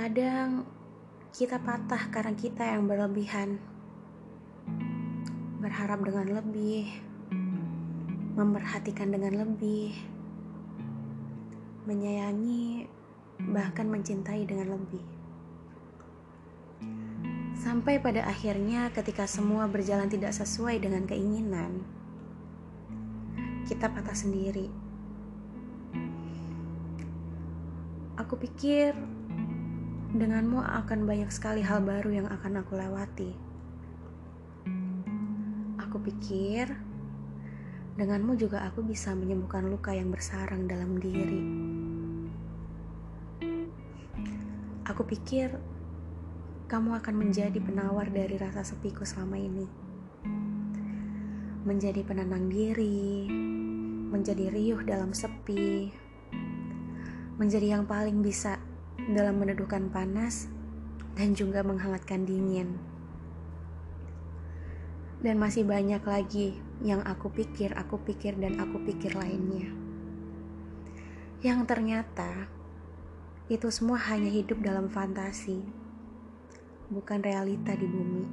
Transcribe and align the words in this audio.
Terkadang 0.00 0.64
kita 1.28 1.60
patah 1.60 2.08
karena 2.08 2.32
kita 2.32 2.64
yang 2.64 2.88
berlebihan, 2.88 3.60
berharap 5.60 6.00
dengan 6.00 6.40
lebih, 6.40 6.88
memperhatikan 8.32 9.12
dengan 9.12 9.44
lebih, 9.44 9.92
menyayangi, 11.84 12.88
bahkan 13.52 13.92
mencintai 13.92 14.48
dengan 14.48 14.72
lebih. 14.72 15.04
Sampai 17.60 18.00
pada 18.00 18.24
akhirnya, 18.24 18.88
ketika 18.96 19.28
semua 19.28 19.68
berjalan 19.68 20.08
tidak 20.08 20.32
sesuai 20.32 20.80
dengan 20.80 21.04
keinginan, 21.04 21.84
kita 23.68 23.92
patah 23.92 24.16
sendiri. 24.16 24.72
Aku 28.16 28.40
pikir 28.40 29.19
denganmu 30.10 30.58
akan 30.58 31.06
banyak 31.06 31.30
sekali 31.30 31.62
hal 31.62 31.86
baru 31.86 32.10
yang 32.10 32.26
akan 32.26 32.66
aku 32.66 32.74
lewati. 32.74 33.30
Aku 35.78 36.02
pikir 36.02 36.66
denganmu 37.94 38.34
juga 38.34 38.66
aku 38.66 38.82
bisa 38.82 39.14
menyembuhkan 39.14 39.70
luka 39.70 39.94
yang 39.94 40.10
bersarang 40.10 40.66
dalam 40.66 40.98
diri. 40.98 41.42
Aku 44.82 45.06
pikir 45.06 45.54
kamu 46.66 46.98
akan 46.98 47.14
menjadi 47.14 47.62
penawar 47.62 48.10
dari 48.10 48.34
rasa 48.34 48.66
sepiku 48.66 49.06
selama 49.06 49.38
ini. 49.38 49.66
Menjadi 51.62 52.02
penenang 52.02 52.50
diri, 52.50 53.30
menjadi 54.10 54.50
riuh 54.50 54.82
dalam 54.82 55.14
sepi, 55.14 55.94
menjadi 57.38 57.78
yang 57.78 57.86
paling 57.86 58.26
bisa 58.26 58.58
dalam 59.08 59.40
meneduhkan 59.40 59.88
panas 59.88 60.50
dan 61.16 61.32
juga 61.32 61.64
menghangatkan 61.64 62.28
dingin. 62.28 62.76
Dan 65.20 65.36
masih 65.36 65.68
banyak 65.68 66.00
lagi 66.04 66.56
yang 66.80 67.04
aku 67.04 67.28
pikir, 67.28 67.76
aku 67.76 68.00
pikir, 68.00 68.36
dan 68.40 68.56
aku 68.56 68.80
pikir 68.84 69.12
lainnya. 69.12 69.68
Yang 71.44 71.60
ternyata 71.68 72.48
itu 73.52 73.68
semua 73.68 74.00
hanya 74.08 74.32
hidup 74.32 74.64
dalam 74.64 74.88
fantasi, 74.88 75.60
bukan 76.88 77.20
realita 77.20 77.76
di 77.76 77.84
bumi. 77.84 78.24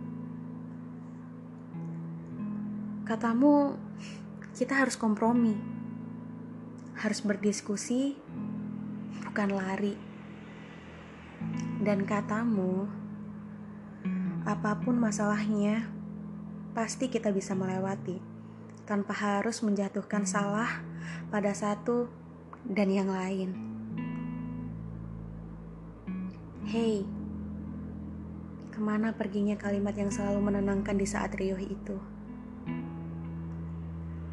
Katamu, 3.04 3.76
kita 4.56 4.80
harus 4.80 4.96
kompromi, 5.00 5.56
harus 7.00 7.20
berdiskusi, 7.24 8.16
bukan 9.28 9.56
lari 9.56 10.17
dan 11.78 12.10
katamu, 12.10 12.90
apa 14.50 14.82
pun 14.82 14.98
masalahnya, 14.98 15.86
pasti 16.74 17.06
kita 17.06 17.30
bisa 17.30 17.54
melewati 17.54 18.18
tanpa 18.90 19.14
harus 19.14 19.62
menjatuhkan 19.62 20.26
salah 20.26 20.82
pada 21.30 21.54
satu 21.54 22.10
dan 22.66 22.90
yang 22.90 23.12
lain. 23.12 23.54
Hei, 26.68 27.06
ke 28.74 28.80
mana 28.82 29.14
perginya 29.14 29.56
kalimat 29.56 29.94
yang 29.94 30.10
selalu 30.10 30.50
menenangkan 30.50 30.98
di 30.98 31.06
saat 31.06 31.38
riuh 31.38 31.62
itu? 31.62 31.98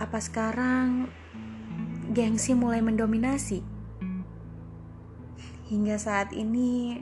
Apa 0.01 0.19
sekarang 0.19 1.13
gengsi 2.11 2.57
mulai 2.57 2.81
mendominasi? 2.81 3.63
Hingga 5.71 5.97
saat 5.97 6.35
ini, 6.37 7.01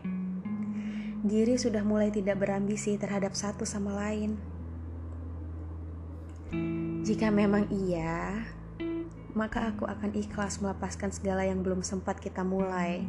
diri 1.23 1.55
sudah 1.55 1.87
mulai 1.87 2.11
tidak 2.11 2.43
berambisi 2.43 2.99
terhadap 2.99 3.39
satu 3.39 3.63
sama 3.63 3.95
lain. 3.95 4.35
Jika 7.07 7.31
memang 7.31 7.71
iya, 7.71 8.43
maka 9.31 9.71
aku 9.71 9.87
akan 9.87 10.19
ikhlas 10.19 10.59
melepaskan 10.59 11.15
segala 11.15 11.47
yang 11.47 11.63
belum 11.63 11.87
sempat 11.87 12.19
kita 12.19 12.43
mulai. 12.43 13.07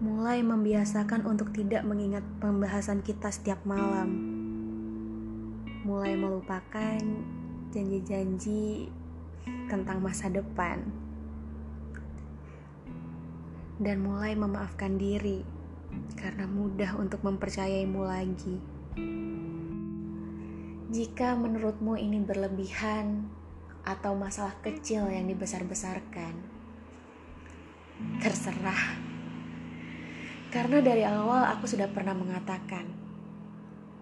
Mulai 0.00 0.40
membiasakan 0.40 1.28
untuk 1.28 1.52
tidak 1.52 1.84
mengingat 1.84 2.24
pembahasan 2.40 3.04
kita 3.04 3.28
setiap 3.28 3.60
malam. 3.68 4.08
Mulai 5.84 6.16
melupakan 6.16 6.98
janji-janji 7.76 8.88
tentang 9.68 10.00
masa 10.00 10.32
depan. 10.32 10.80
Dan 13.76 14.00
mulai 14.00 14.32
memaafkan 14.32 14.96
diri 14.96 15.61
karena 16.22 16.46
mudah 16.46 16.94
untuk 17.02 17.26
mempercayaimu 17.26 18.00
lagi. 18.06 18.56
Jika 20.92 21.34
menurutmu 21.34 21.98
ini 21.98 22.22
berlebihan 22.22 23.26
atau 23.82 24.14
masalah 24.14 24.54
kecil 24.62 25.10
yang 25.10 25.26
dibesar-besarkan, 25.26 26.34
terserah. 28.22 29.02
Karena 30.52 30.78
dari 30.78 31.02
awal 31.02 31.48
aku 31.48 31.66
sudah 31.66 31.90
pernah 31.90 32.14
mengatakan 32.14 32.86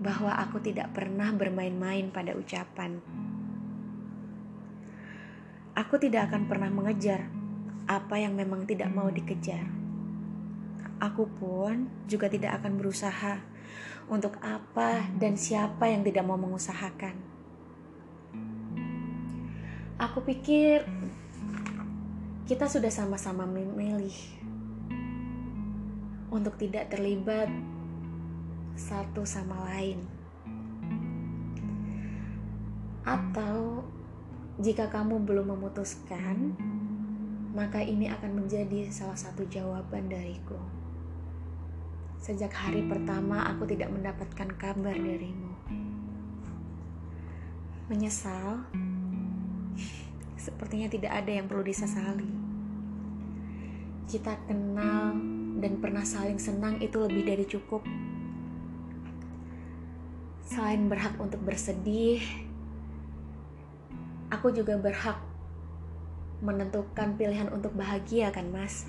bahwa 0.02 0.36
aku 0.36 0.60
tidak 0.60 0.92
pernah 0.92 1.32
bermain-main 1.32 2.12
pada 2.12 2.36
ucapan. 2.36 3.00
Aku 5.78 5.96
tidak 5.96 6.28
akan 6.28 6.50
pernah 6.50 6.68
mengejar 6.68 7.30
apa 7.86 8.20
yang 8.20 8.36
memang 8.36 8.68
tidak 8.68 8.90
mau 8.92 9.08
dikejar 9.08 9.79
aku 11.00 11.25
pun 11.41 11.88
juga 12.05 12.28
tidak 12.28 12.61
akan 12.61 12.77
berusaha 12.77 13.41
untuk 14.12 14.37
apa 14.44 15.09
dan 15.16 15.41
siapa 15.41 15.88
yang 15.88 16.05
tidak 16.05 16.28
mau 16.28 16.37
mengusahakan. 16.37 17.16
Aku 19.97 20.21
pikir 20.25 20.84
kita 22.44 22.69
sudah 22.69 22.93
sama-sama 22.93 23.49
memilih 23.49 24.12
untuk 26.33 26.56
tidak 26.61 26.93
terlibat 26.93 27.49
satu 28.77 29.25
sama 29.25 29.56
lain. 29.72 30.00
Atau 33.05 33.84
jika 34.61 34.88
kamu 34.93 35.25
belum 35.25 35.56
memutuskan, 35.56 36.56
maka 37.53 37.82
ini 37.82 38.09
akan 38.09 38.44
menjadi 38.44 38.88
salah 38.93 39.17
satu 39.19 39.47
jawaban 39.47 40.11
dariku. 40.11 40.79
Sejak 42.20 42.53
hari 42.53 42.84
pertama 42.84 43.48
aku 43.48 43.64
tidak 43.64 43.88
mendapatkan 43.88 44.44
kabar 44.60 44.92
darimu. 44.92 45.56
Menyesal? 47.88 48.60
Sepertinya 50.36 50.92
tidak 50.92 51.16
ada 51.16 51.32
yang 51.32 51.48
perlu 51.48 51.64
disesali. 51.64 52.28
Kita 54.04 54.36
kenal 54.44 55.16
dan 55.64 55.81
pernah 55.81 56.04
saling 56.04 56.36
senang 56.36 56.76
itu 56.84 57.00
lebih 57.00 57.25
dari 57.25 57.48
cukup. 57.48 57.88
Selain 60.44 60.92
berhak 60.92 61.16
untuk 61.16 61.41
bersedih, 61.41 62.20
aku 64.28 64.52
juga 64.52 64.76
berhak 64.76 65.16
menentukan 66.44 67.16
pilihan 67.16 67.48
untuk 67.48 67.72
bahagia 67.72 68.28
kan, 68.28 68.44
Mas? 68.52 68.84